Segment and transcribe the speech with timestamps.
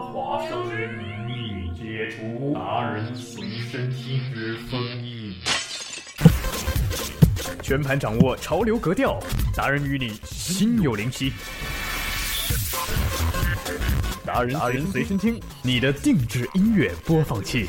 [0.00, 5.34] 华生人民意，解除达人随身听之封印。
[7.62, 9.18] 全盘掌握潮流格调，
[9.54, 11.32] 达人与你心有灵犀。
[14.24, 17.68] 达人达人随身听，你的定制音乐播放器。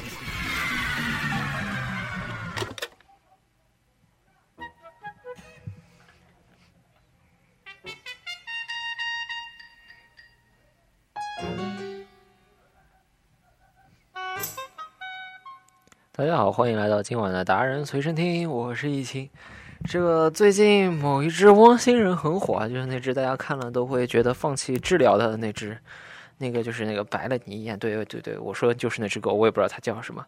[16.30, 19.28] 大家好，欢迎来到今晚的达人随身听，我是易清。
[19.86, 25.76] 这个最近某一只汪星人很火啊，就是那只大家看了都会觉得放弃治疗的那只，
[26.38, 30.24] 那个就是那个白了你一眼，对对对，我说就是那只狗，我也不知道它叫什么。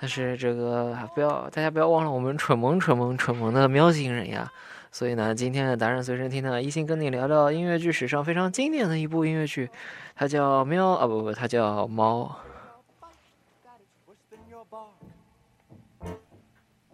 [0.00, 4.50] 但是这个不要大家不要忘了我们蠢萌蠢萌蠢萌的喵星人呀。
[4.90, 9.68] 所以呢，今天的达人随身听呢，一心跟你聊聊音乐剧史上非常经典的一部音乐剧，
[10.16, 12.22] 它叫《喵》啊不不，它叫《猫》。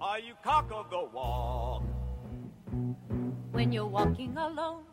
[0.03, 1.83] Are you cock of the walk?
[3.53, 4.85] When you're walking alone.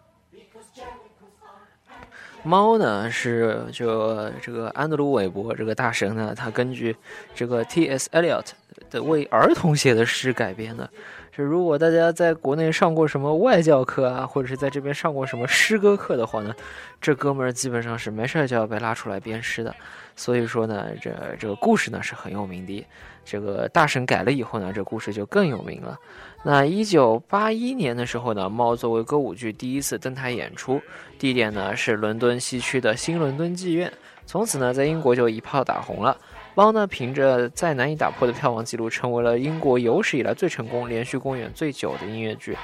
[2.44, 6.96] 猫呢是就这个安德鲁韦伯这个大神呢，他根据
[7.34, 8.10] 这个 T.S.
[8.12, 8.48] Eliot
[8.90, 10.90] 的为儿童写的诗改编的。
[11.38, 16.52] 这如果大家在国内上过什么外教课啊，或者是在这边上过什么诗歌课的话呢，
[17.00, 19.76] 这哥们儿基本上是没事儿就要被拉出来编诗的。
[20.16, 22.84] 所以说呢，这这个故事呢是很有名的。
[23.24, 25.96] 这个大神改了以后呢，这故事就更有名了。
[26.42, 30.82] 那一九八一年的时候呢，猫作为歌舞剧第一次登台演出，
[31.20, 33.94] 地点呢是伦敦西区的新伦敦剧院。
[34.26, 36.18] 从此呢，在英国就一炮打红了。
[36.58, 42.58] 猫呢，凭着再难以打破的票房记录，成为了英国有史以来最成功、连续公演最久的音乐剧。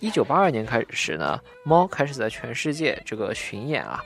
[0.00, 4.02] 一九八二年开始呢，猫开始在全世界这个巡演啊。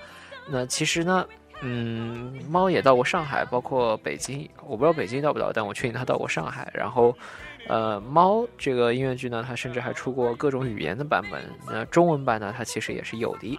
[0.46, 1.26] 那其实呢，
[1.62, 4.46] 嗯，猫也到过上海，包括北京。
[4.66, 6.70] 我不知道北京到不到，但我确定它到过上海。
[6.74, 7.16] 然后，
[7.66, 11.42] 呃，猫这个音乐剧呢，它甚至还出过各种语言的版本。
[11.66, 13.58] 那中文版呢，它其实也是有的。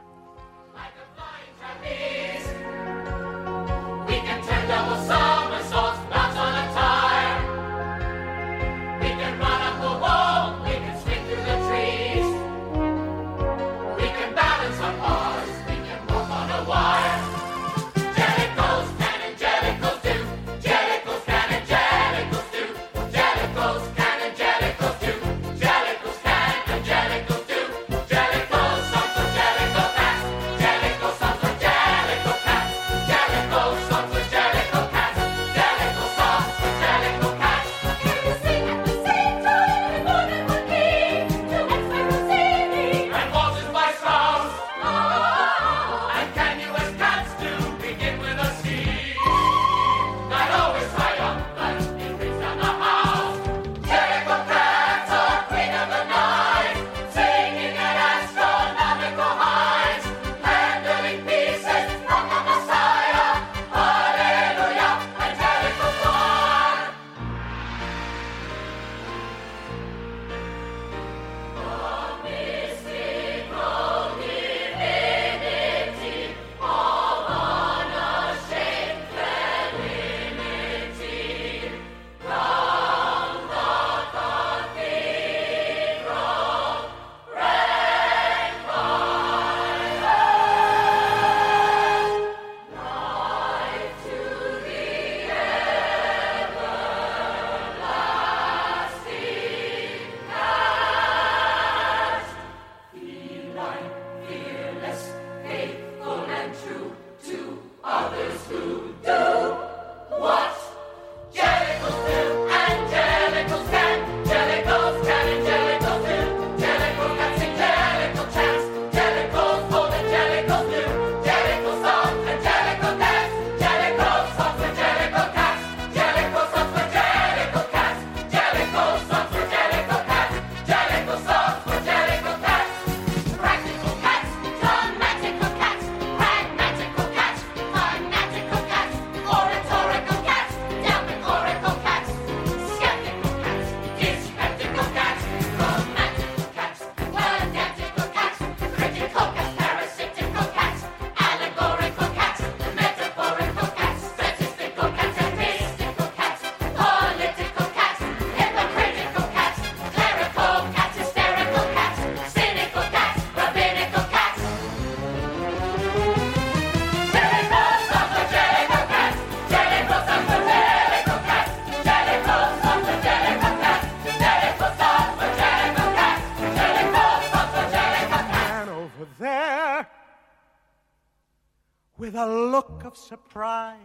[182.01, 183.77] with a look of surprise,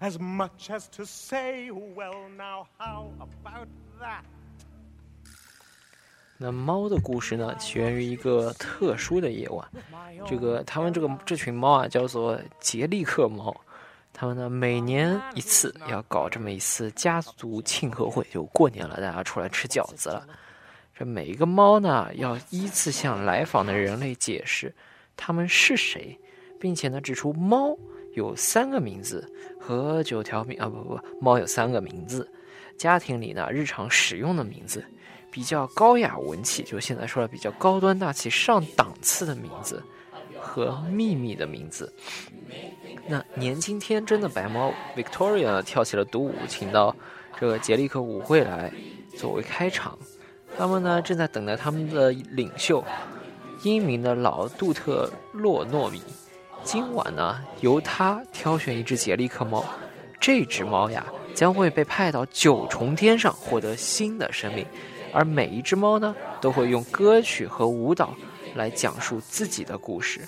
[0.00, 3.66] as much as to say, Well, now, how about
[4.00, 4.22] that?
[6.38, 9.68] 那猫的故事呢，起源于一个特殊的夜晚。
[10.24, 13.54] 这个他们这个这群猫啊，叫做杰利克猫。
[14.12, 20.24] 他们呢，每年一次要搞这么一次家族庆贺会，就过年了，大家出来吃饺子了。
[20.94, 24.72] 这每一个猫呢，要依次向来访的人类解释
[25.16, 26.18] 他们是谁，
[26.60, 27.76] 并且呢，指出猫
[28.12, 29.28] 有三个名字
[29.58, 32.30] 和九条命啊不不，猫有三个名字，
[32.76, 34.84] 家庭里呢日常使用的名字。
[35.32, 39.80] 比较高雅文气，就现在说的比较高端大气上档次的名字
[40.40, 41.92] 和秘密的名字。
[43.06, 46.92] 那年轻天真的白猫 Victoria 跳起了独舞，请到
[47.38, 48.72] 这个杰利克舞会来
[49.16, 49.96] 作为开场。
[50.58, 52.84] 他们呢正在等待他们的领袖
[53.62, 56.02] 英明的老杜特洛诺米。
[56.62, 59.64] 今晚呢由他挑选一只杰利克猫，
[60.20, 61.04] 这只猫呀
[61.34, 64.64] 将会被派到九重天上获得新的生命。
[65.12, 68.14] 而每一只猫呢，都会用歌曲和舞蹈
[68.54, 70.20] 来讲述自己的故事，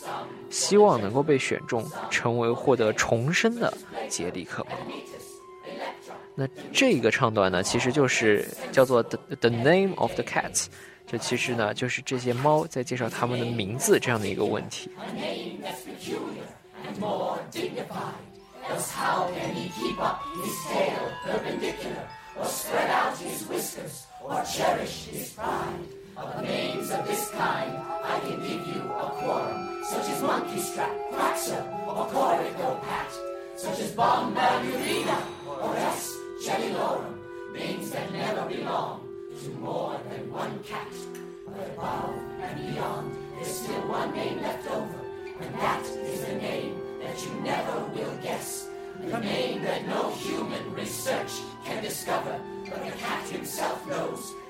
[0.50, 3.72] 希望能够被选中，成为获得重生的
[4.08, 4.76] 杰利克猫。
[6.34, 10.66] 那这个唱段呢，其实就是叫做 The The Name of the Cats，
[11.12, 14.90] 这其实呢就是这些猫在介绍它们的名字这样的一个问题。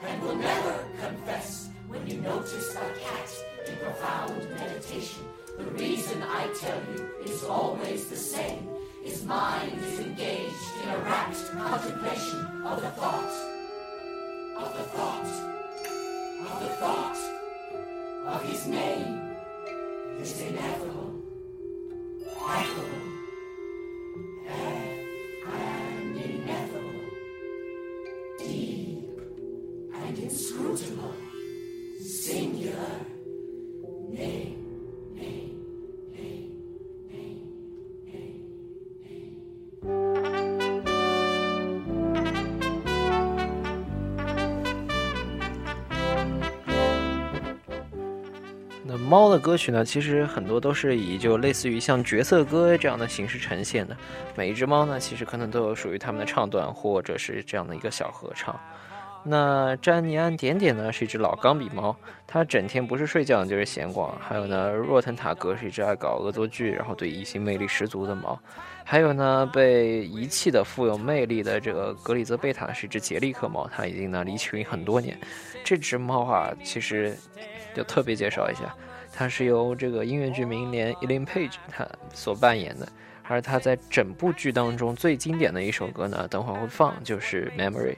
[0.03, 1.69] And will never confess.
[1.89, 3.31] When you notice a cat
[3.67, 5.25] in profound meditation,
[5.59, 8.69] the reason I tell you is always the same.
[9.03, 13.35] His mind is engaged in a rapt contemplation of the thought,
[14.63, 15.31] of the thought,
[16.51, 17.19] of the thought,
[18.27, 19.37] of his name
[20.21, 21.13] is ineffable,
[22.49, 23.03] affable.
[30.17, 31.15] Inscrutable,
[32.01, 32.73] singular,
[34.11, 34.57] name,
[35.15, 35.55] name,
[36.13, 36.51] name,
[37.09, 37.39] name,
[38.07, 38.33] name,
[39.03, 40.03] name.
[48.85, 49.85] 那猫的歌曲呢？
[49.85, 53.97] 其实很多都是以就类似于像角色歌这样的形式呈现的。
[54.37, 58.59] 每一只猫呢，其实可能都有属于它们的唱段，或者是这样的一个小合唱。
[59.25, 61.95] 那詹尼安点点呢是一只老钢笔猫，
[62.27, 64.13] 它整天不是睡觉就是闲逛。
[64.21, 68.39] 还有呢，若腾塔格是一只爱搞恶作剧，然后对异性魅力十足的猫。
[68.85, 75.17] 还有呢，被遗弃的富有魅力的这个格里泽贝塔是一只杰利克猫，它已经呢离群很多年。
[75.63, 77.17] 这只猫啊，其实
[77.75, 78.75] 就特别介绍一下，
[79.13, 82.89] 它是由这个音乐剧名伶 Elaine Page 它所扮演的，
[83.23, 87.93] 而它在整部剧当中最经典的一首歌呢，等会儿会放，就是《Memory》。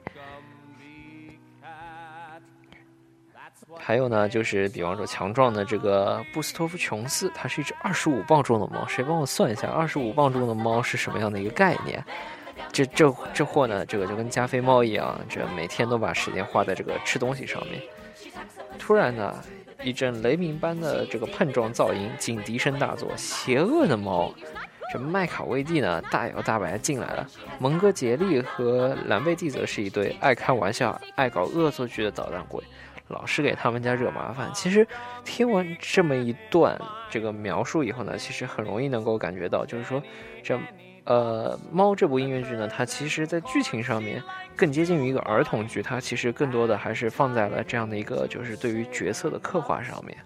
[3.87, 8.87] 还有呢，就是比方说强壮的这个布斯托夫琼斯，它是一只二十五磅重的猫。
[8.87, 12.03] 谁帮我算一下，二十五磅重的猫是什么样的一个概念？
[12.73, 17.79] 这这这货呢，这个就跟加菲猫一样，这每天都把时间花在这个吃东西上面。
[18.79, 19.39] 突然呢，
[19.83, 24.33] 一阵雷鸣般的这个碰撞噪音，警笛声大作，邪恶的猫，
[24.95, 27.27] 这麦卡威蒂呢大摇大摆进来了。
[27.59, 32.65] 蒙哥杰利和兰贝蒂则是一对爱开玩笑、爱搞恶作剧的捣蛋鬼。
[33.15, 34.51] 老是给他们家惹麻烦。
[34.53, 34.87] 其实
[35.25, 36.79] 听完这么一段
[37.09, 40.03] 这个描述以后呢，其实很容易能够感觉到，就是说，
[40.43, 40.59] 这
[41.05, 44.23] 呃《猫》这部音乐剧呢，它其实在剧情上面
[44.57, 50.17] 更接近于一个儿童剧，它其实更多的还是放在了这样的一个就是对于角色的刻画上面。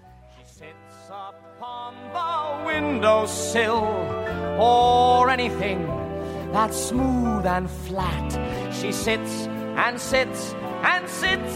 [9.88, 11.47] and sits, and sits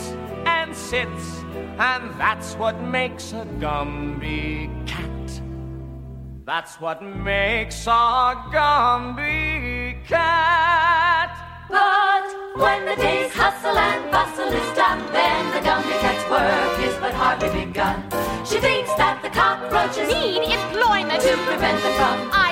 [0.93, 5.43] that's what makes a Gumby cat.
[6.45, 11.33] That's what makes a Gumby cat.
[11.71, 16.95] But when the day's hustle and bustle is done, then the Gumby cat's work is
[17.01, 18.03] but hardly begun.
[18.45, 22.52] She thinks that the cockroaches need employment to prevent them from idle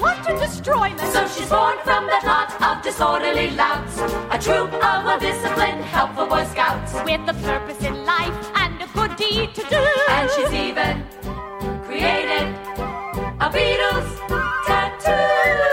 [0.00, 0.94] want to destroy.
[1.12, 3.98] So she's born from that lot of disorderly louts,
[4.30, 6.92] a troop of well-disciplined, helpful Boy Scouts.
[7.04, 9.84] with a purpose in life and a good deed to do.
[10.08, 11.04] And she's even
[11.84, 12.48] created
[13.40, 14.08] a Beatles
[14.66, 15.65] tattoo.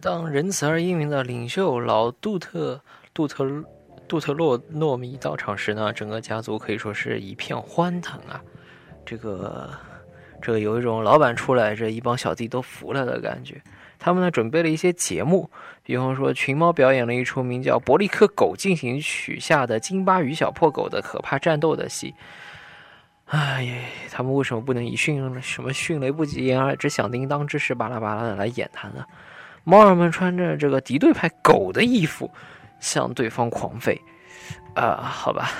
[0.00, 2.80] 当仁慈而英明的领袖老杜特
[3.12, 3.46] 杜特
[4.08, 8.42] 杜特洛诺米到场时呢，整个家族可以说是一片欢腾啊！
[9.04, 9.70] 这个
[10.40, 13.60] 这个有一种老板出来，这一帮小弟都服了的感觉。
[13.98, 15.50] 他们呢准备了一些节目，
[15.82, 22.14] 比方说群猫表演了一出名叫《伯利克狗进行曲》下的金巴与小破狗的可怕战斗的戏。
[23.26, 23.74] 哎呀，
[24.10, 29.04] 他们为什么不能以迅什么迅雷不及掩耳之响叮当之势巴拉巴拉的来演他呢？
[29.64, 32.30] 猫儿们穿着这个敌对派狗的衣服，
[32.80, 33.98] 向对方狂吠。
[34.74, 35.50] 啊、好吧，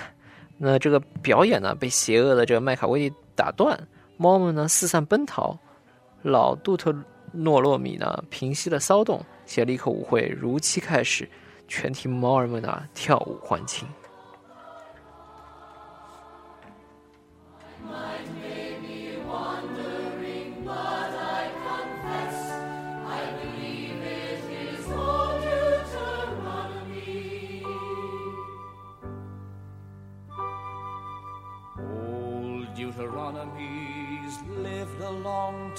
[0.56, 3.78] 那这个表演呢被邪恶的这个麦卡威利打断，
[4.16, 5.56] 猫们呢四散奔逃，
[6.22, 6.94] 老杜特
[7.32, 11.28] 诺洛米呢平息了骚动，协利克舞会如期开始，
[11.68, 13.86] 全体猫儿们呢跳舞欢庆。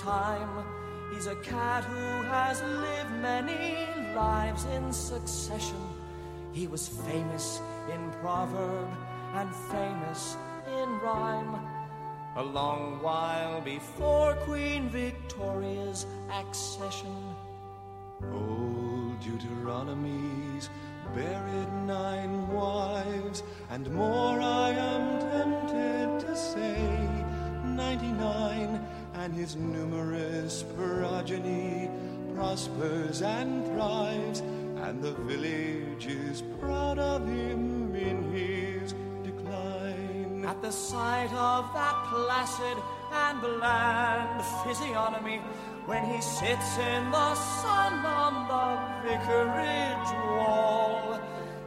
[0.01, 0.65] Time.
[1.13, 5.81] He's a cat who has lived many lives in succession.
[6.51, 7.62] He was famous
[7.93, 8.89] in proverb
[9.36, 10.38] and famous
[10.79, 11.55] in rhyme.
[12.38, 17.15] A long while before Queen Victoria's accession.
[18.34, 20.70] Old Deuteronomy's
[21.13, 27.00] buried nine wives, and more I am tempted to say.
[29.32, 31.90] And his numerous progeny
[32.36, 40.44] prospers and thrives, and the village is proud of him in his decline.
[40.46, 42.78] At the sight of that placid
[43.14, 45.38] and bland physiognomy,
[45.86, 51.22] when he sits in the sun on the vicarage wall,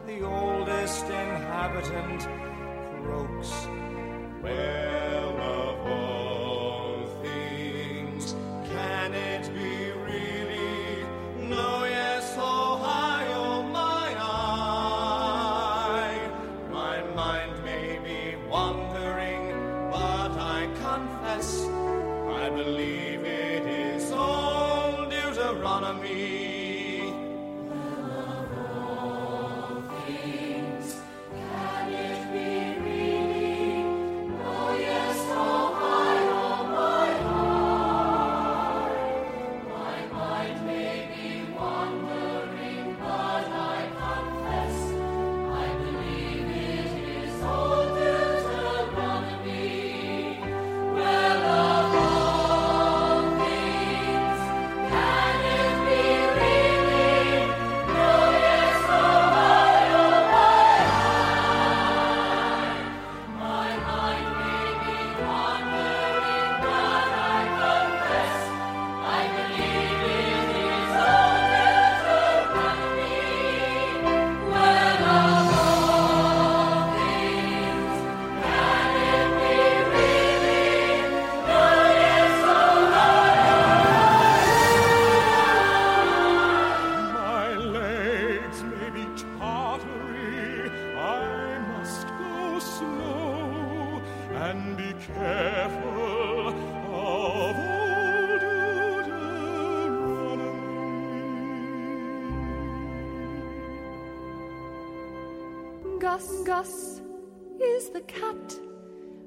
[0.05, 2.27] the oldest inhabitant
[3.01, 3.51] croaks,
[4.43, 4.84] Well,
[106.15, 107.01] Gus, Gus
[107.59, 108.55] is the cat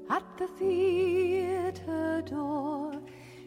[0.09, 2.93] at the theater door.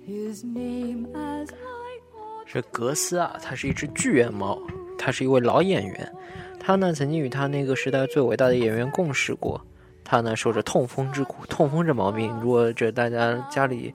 [0.06, 4.56] His name as I ought 这格斯啊，它是一只巨猿猫，
[4.96, 6.12] 他是一位老演员，
[6.60, 9.60] 他呢曾经与他那个时代最伟大的演员共事过。
[10.04, 13.92] 他呢受着痛风之苦，痛风这毛病，如果这大家家里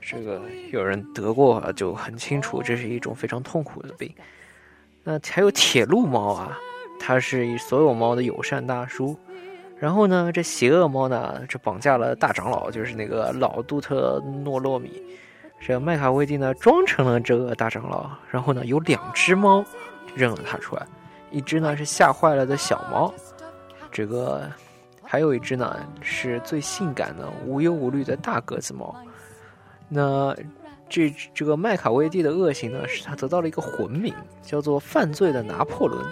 [0.00, 0.40] 这个
[0.72, 4.10] 有人得过，就很清楚，这是一种非常痛苦的病。
[5.04, 6.58] 那还有铁路猫啊，
[6.98, 9.16] 它是所有猫的友善大叔。
[9.78, 15.02] 然后呢，这邪恶猫呢，这绑架了大长老，就是那个老杜特诺洛米。
[15.60, 19.64] 这麦卡威蒂呢，装成了这个大长老，然后呢，有两只猫
[20.14, 20.86] 认了他出来，
[21.30, 23.12] 一只呢是吓坏了的小猫，
[23.90, 24.50] 这个
[25.02, 28.94] 还有一只呢是最性感的、无忧无虑的大个子猫。
[29.88, 30.34] 那
[30.88, 36.02] 这这个麦卡威蒂的恶行呢，使他得到了一个魂名，叫做“犯罪的拿破仑”。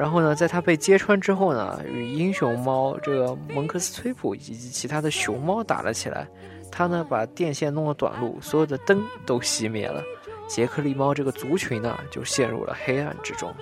[0.00, 6.26] 然后呢，在他被揭穿之后呢，与英雄猫这个蒙克斯崔普以及其他的熊猫打了起来。
[6.72, 10.02] 他呢，把电线弄了短路，所有的灯都熄灭了。
[10.48, 13.54] 杰克利猫这个族群呢，就陷入了黑暗之中。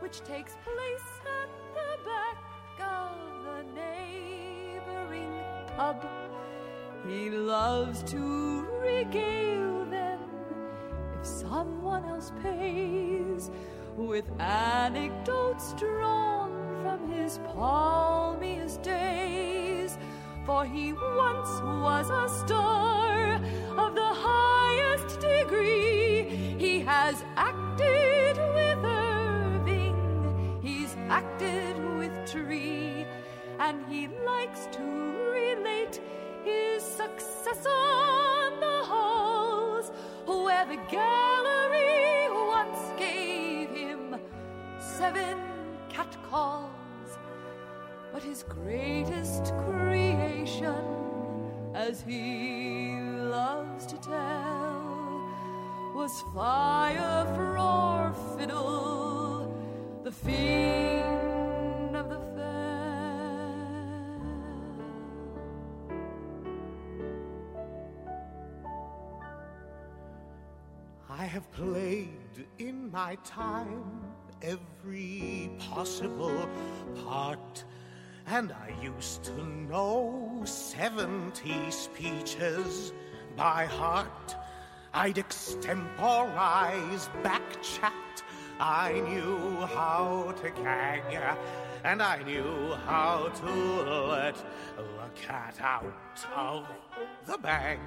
[0.00, 2.38] which takes place at the back
[2.78, 5.32] of the neighboring
[5.76, 5.96] pub.
[7.08, 10.20] He loves to regale them
[11.18, 13.50] if someone else pays
[13.96, 16.50] with anecdotes drawn
[16.82, 19.98] from his palmiest days.
[20.46, 22.61] For he once was a star
[71.32, 73.82] have played in my time
[74.42, 76.46] every possible
[77.06, 77.64] part,
[78.26, 82.92] and I used to know seventy speeches
[83.34, 84.36] by heart.
[84.92, 88.22] I'd extemporize back chat.
[88.60, 91.18] I knew how to gag,
[91.84, 93.52] and I knew how to
[94.08, 94.36] let
[94.76, 96.66] the cat out of
[97.26, 97.80] the bag.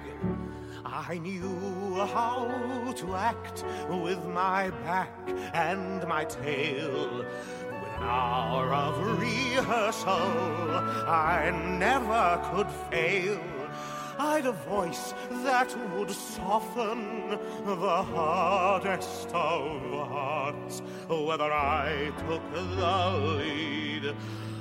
[0.84, 5.10] I knew how to act with my back
[5.54, 7.24] and my tail.
[7.70, 10.12] With an hour of rehearsal,
[11.06, 13.55] I never could fail.
[14.18, 15.12] I'd a voice
[15.44, 24.14] that would soften the hardest of hearts, whether I took the lead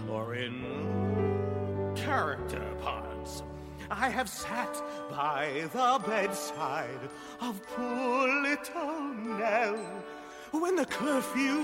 [0.10, 3.44] or in character parts.
[3.90, 10.04] I have sat by the bedside of poor little Nell.
[10.52, 11.60] When the curfew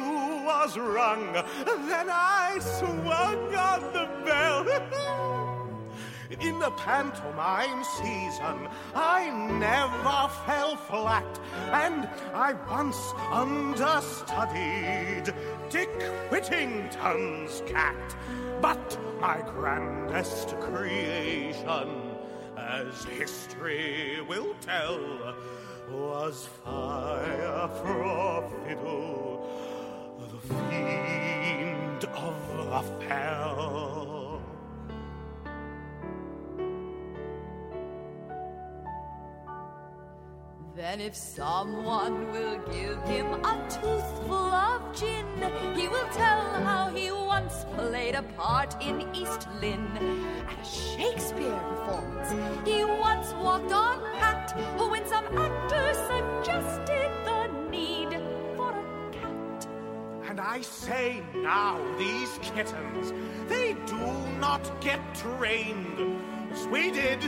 [0.45, 5.47] was rung, then I swung on the bell.
[6.39, 11.39] In the pantomime season, I never fell flat,
[11.71, 15.33] and I once understudied
[15.69, 15.89] Dick
[16.29, 18.15] Whittington's cat.
[18.61, 22.15] But my grandest creation,
[22.57, 25.35] as history will tell,
[25.91, 29.49] was Fire for Fiddle,
[30.31, 34.00] the fiend of the fell.
[40.81, 45.27] Then, if someone will give him a toothful of gin,
[45.75, 49.95] he will tell how he once played a part in East Lynne
[50.49, 52.31] at a Shakespeare performance.
[52.67, 58.19] He once walked on hat when some actor suggested the need
[58.57, 59.67] for a cat.
[60.29, 63.13] And I say now, these kittens,
[63.47, 64.07] they do
[64.39, 66.19] not get trained
[66.51, 67.21] as we did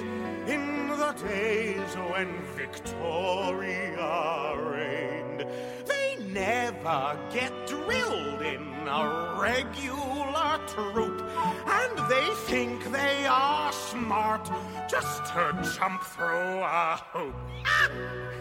[0.47, 5.45] in the days when Victoria reigned.
[5.86, 11.21] They never get drilled in a regular troop,
[11.65, 14.49] and they think they are smart
[14.89, 17.36] just to jump through a hoop.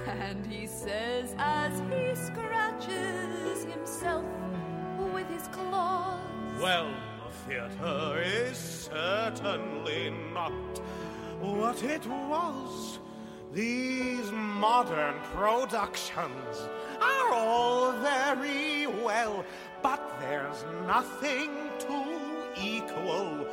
[0.07, 4.25] And he says as he scratches himself
[5.15, 6.21] with his claws.
[6.61, 6.93] Well,
[7.25, 10.53] the theater is certainly not
[11.43, 12.99] what it was.
[13.53, 16.69] These modern productions
[17.01, 19.45] are all very well,
[19.83, 21.51] but there's nothing
[21.81, 22.05] to
[22.59, 23.47] equal,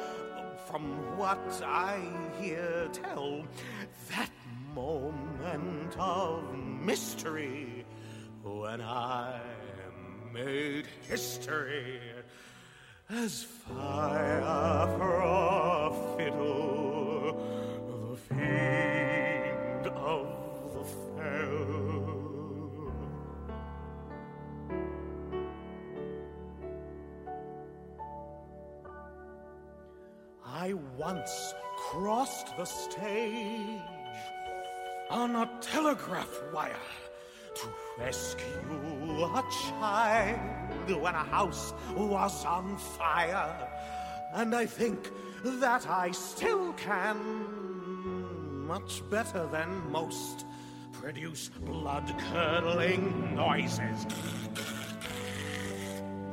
[0.67, 1.99] from what I
[2.39, 3.43] hear tell,
[4.09, 4.31] that
[4.73, 7.85] moment of mystery
[8.43, 9.41] when I
[10.31, 11.99] made history
[13.09, 16.88] as fire for a fiddle,
[30.99, 33.79] once crossed the stage
[35.09, 36.75] on a telegraph wire
[37.55, 39.43] to rescue a
[39.79, 43.69] child when a house was on fire.
[44.33, 45.09] And I think
[45.43, 47.17] that I still can,
[48.67, 50.45] much better than most,
[50.91, 54.05] produce blood curdling noises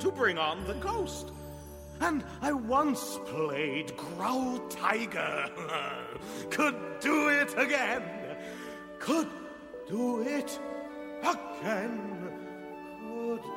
[0.00, 1.30] to bring on the ghost.
[1.98, 5.50] And I once played Growl Tiger.
[6.50, 8.02] Could do it again.
[9.00, 9.28] Could
[9.88, 10.58] do it
[11.22, 11.92] again.
[13.00, 13.50] Could do it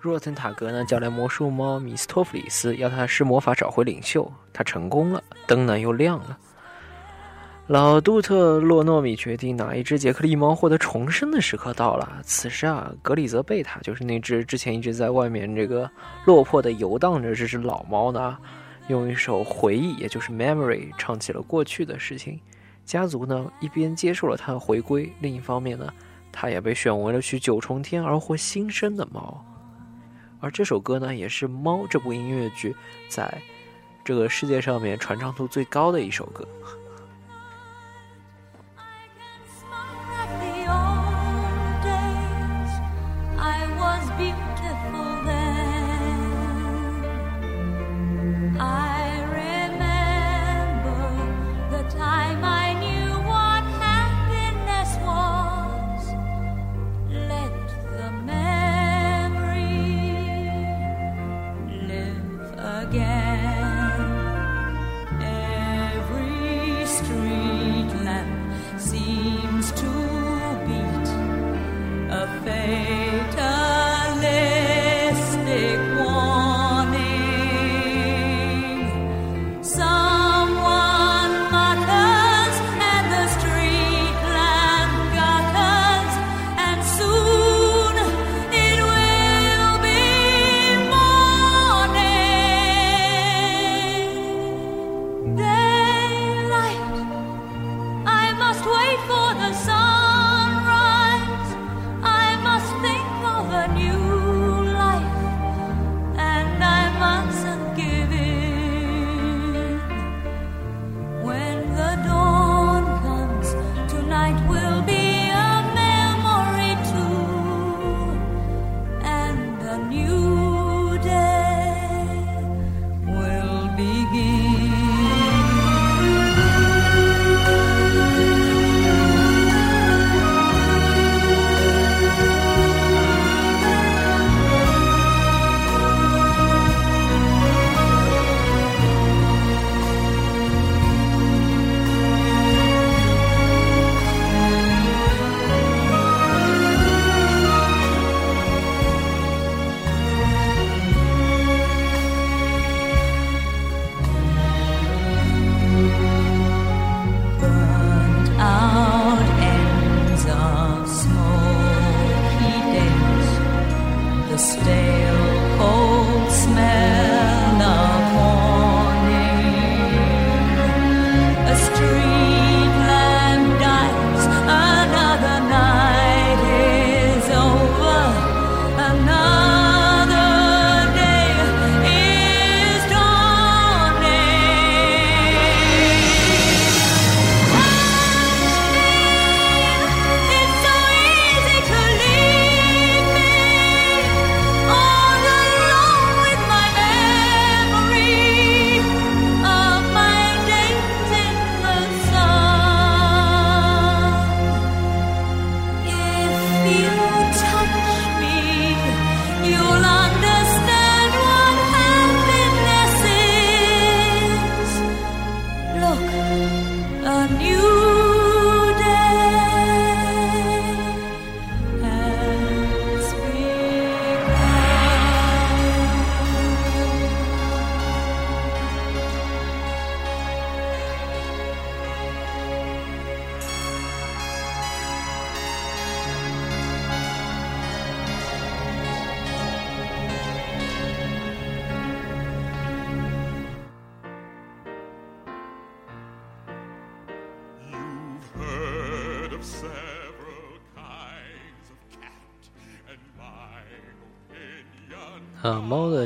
[0.00, 4.32] 若腾塔格呢叫来魔术猫米斯托弗里斯，要他施魔法找回领袖。
[4.52, 6.36] 他成功了，灯呢又亮了。
[7.72, 12.20] 老杜特洛诺米决定，哪一只杰克利猫获得重生的时刻到了。
[12.22, 15.90] 此时啊，格里泽贝塔就是那只之前一直在外面这个
[16.26, 18.36] 落魄的游荡着这只老猫呢，
[18.88, 22.38] 用一首回忆，也就是 memory，唱起了过去的事情。
[22.84, 25.90] 家族呢一边接受了他的回归，另一方面呢，
[26.30, 29.42] 他也被选为了去九重天而获新生的猫。
[30.40, 32.76] 而这首歌呢，也是《猫》这部音乐剧
[33.08, 33.32] 在
[34.04, 36.46] 这个世界上面传唱度最高的一首歌。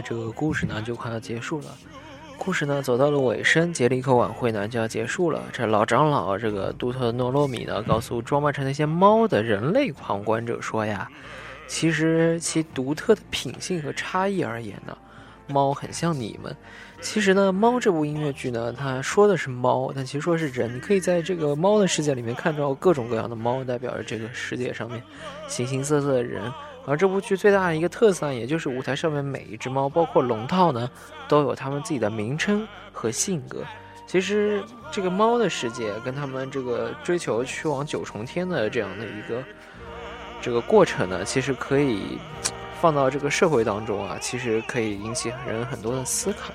[0.09, 1.67] 这个故事呢就快要结束了。
[2.39, 5.43] 故事呢走到了尾声，杰里克晚会呢就要结束了。
[5.53, 11.11] 这老长老这个杜特诺洛米呢告诉装扮成那些猫的人类旁观者说呀，
[11.67, 14.97] 其实其独特的品性和差异而言呢，
[15.49, 16.55] 猫很像你们。
[17.01, 20.73] 其实呢，《猫》这部音乐剧呢，它说的是猫，但其实说是人。
[20.77, 25.03] 你可以在这个猫的世界里面看到各种各样的猫，代表着这个世界上面
[25.49, 26.53] 形形色色的人。
[26.87, 30.89] 而这部剧最大的一个特色呢，也就是舞台上面每一只猫，包括龙套呢，
[31.27, 33.65] 都有它们自己的名称和性格。
[34.07, 39.43] 其实这个猫的世界跟他们这个追求去往九重天的这样的一个
[40.41, 42.21] 这个过程呢，其实可以
[42.81, 46.53] 放到这个社会当中啊，其实可以引起人很多的思考。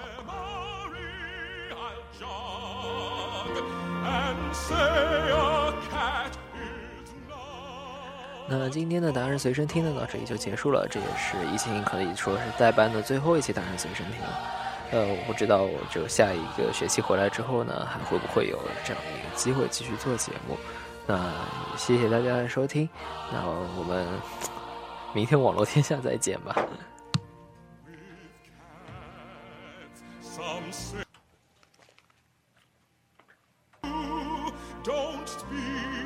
[8.54, 10.86] 那今天的达人随身听呢，到这里就结束了。
[10.90, 14.28] 这也是疫情可以说是代班的最后一期达人随身听了。
[14.92, 20.58] 呃，我不知道，我就下一个学期回来之后呢，还会不会有这样一个机会继续做节目？
[21.08, 21.32] 那
[21.78, 22.90] 谢谢大家的收听，
[23.32, 24.06] 那我们
[25.14, 26.54] 明天网络天下再见吧。
[34.84, 36.01] Don't speak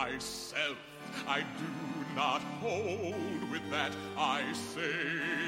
[0.00, 0.78] Myself,
[1.28, 1.70] I do
[2.16, 3.92] not hold with that.
[4.16, 4.94] I say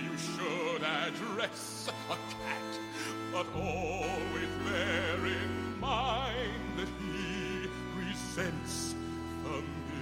[0.04, 2.78] you should address a cat,
[3.32, 8.94] but always bear in mind that he resents
[9.42, 9.96] familiarity.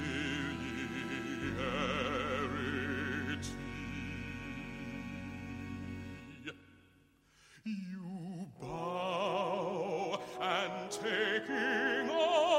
[7.65, 12.50] You bow and taking off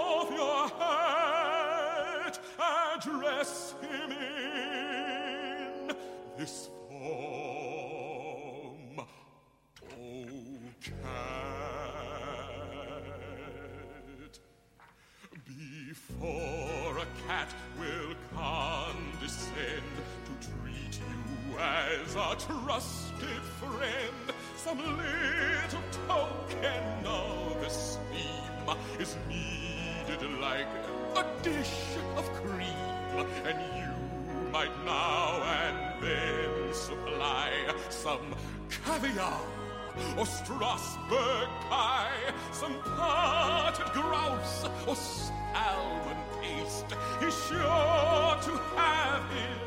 [3.41, 4.12] address him
[5.89, 5.95] in
[6.38, 7.08] this form.
[9.99, 10.25] Oh,
[10.84, 12.10] cat.
[15.47, 17.49] Before a cat
[17.80, 19.93] will condescend
[20.25, 24.25] to treat you as a trusted friend,
[24.56, 27.40] some little token of
[29.02, 30.68] is needed like
[31.16, 33.92] a dish of cream, and you
[34.52, 37.50] might now and then supply
[37.90, 38.36] some
[38.70, 39.42] caviar
[40.18, 42.12] or Strasbourg pie,
[42.52, 46.94] some potted grouse or salmon paste.
[47.20, 49.61] He's sure to have his